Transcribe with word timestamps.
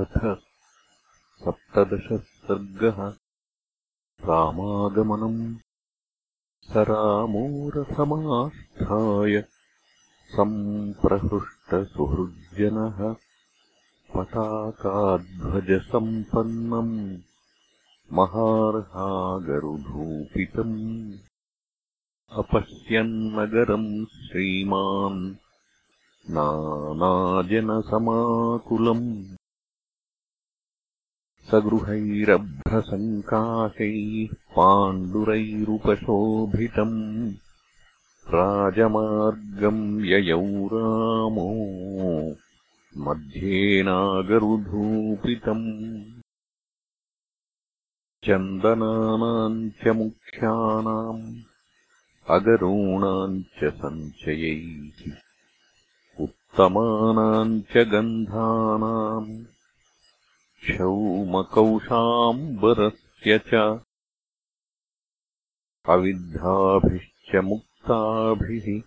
अथ 0.00 0.16
सप्तदशः 1.44 2.20
सर्गः 2.46 2.98
रामागमनम् 4.28 5.40
स 6.68 6.84
रामोरसमास्थाय 6.90 7.74
सम्प्रहृष्टसुहृज्जनः 10.34 13.00
पताकाध्वजसम्पन्नम् 14.14 16.94
महार्हागरुधूपितम् 18.20 20.78
अपश्यन्नगरम् 22.42 23.90
श्रीमान् 24.20 25.20
नानाजनसमाकुलम् 26.36 27.66
सगृहैरभ्रसङ्काशैः 31.48 34.32
पाण्डुरैरुपशोभितम् 34.56 36.98
राजमार्गम् 38.34 39.80
ययौ 40.10 40.44
रामो 40.72 41.46
मध्येनागरुधूपितम् 43.06 45.66
चन्दनानाम् 48.26 49.58
च 49.80 49.82
मुख्यानाम् 50.00 51.24
अगरूणाम् 52.36 53.36
च 53.58 53.60
सञ्चयैः 53.80 55.00
उत्तमानाम् 56.24 57.60
च 57.72 57.74
गन्धानाम् 57.94 59.32
क्षौमकौशाम्बरस्य 60.62 63.38
च। 63.38 63.80
अविद्धाभिश्च 65.88 67.36
मुक्ताभिः 67.36 68.82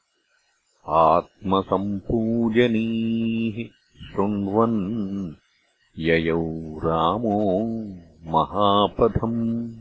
आत्मसम्पूजनीः 0.88 3.70
शृण्वन् 4.08 5.34
ययौ 6.00 6.80
रामो 6.84 7.70
महापथम्। 8.24 9.76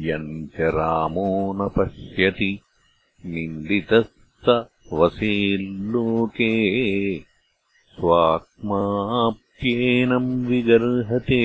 यम् 0.00 0.48
च 0.48 0.60
रामो 0.60 1.52
न 1.52 1.68
पश्यति 1.68 2.60
निन्दितः 3.26 4.04
स 4.48 4.66
वसेल्लोके। 4.92 6.52
स्वात्माप्येनम् 7.92 10.46
विगर्हते। 10.46 11.42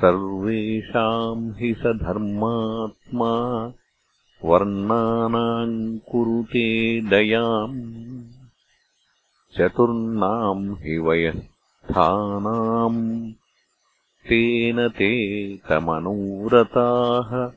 सर्वेषाम् 0.00 1.54
हि 1.54 1.74
स 1.74 1.78
धर्मात्मा 1.78 3.72
वर्णानाम् 4.44 5.98
कुरुते 5.98 7.00
दयाम् 7.00 8.24
चतुर्णाम् 9.56 10.80
हि 10.80 10.98
वयस्थानाम् 10.98 13.32
तेन 14.28 14.88
ते 14.88 15.56
तमनूरताः। 15.56 17.50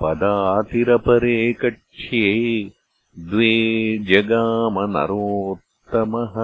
पदातिरपरे 0.00 1.52
कक्ष्ये 1.52 2.70
द्वे 3.18 3.54
जगामनरोत्तमः। 3.98 6.34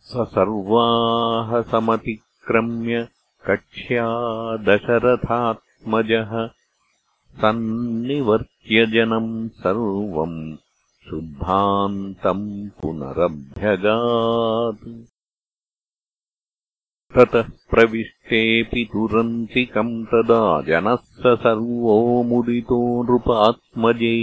स 0.00 0.26
सर्वाः 0.34 1.60
समतिक्रम्य 1.62 3.08
कक्ष्या 3.46 4.06
दशरथात्मजः 4.56 6.32
सन्निवर्त्यजनम् 7.40 9.48
सर्वम् 9.48 10.56
शुद्धान्तम् 11.10 12.68
पुनरभ्यगात् 12.68 14.86
ततः 17.16 17.48
प्रविष्टेऽपि 17.72 18.84
तुरन्तिकम् 18.92 19.94
तदा 20.12 20.40
जनः 20.68 20.96
स 21.20 21.34
सर्वो 21.44 21.96
मुदितो 22.30 22.80
नृपात्मजे 23.10 24.16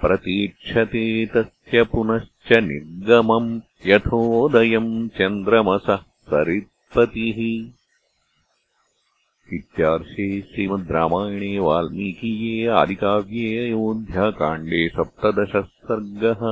प्रतीक्षते 0.00 1.04
तस्य 1.34 1.82
पुनश्च 1.92 2.52
निर्गमम् 2.68 3.50
यथोदयम् 3.90 4.92
चन्द्रमसः 5.18 6.04
सरित्पतिः 6.32 7.40
इत्यार्षे 9.58 10.28
श्रीमद् 10.52 10.90
रामायणे 10.96 11.58
वाल्मीकीये 11.68 12.66
आदिकाव्ये 12.80 13.58
अयोध्याकाण्डे 13.66 14.88
सप्तदशः 14.96 15.66
सर्गः 15.88 16.42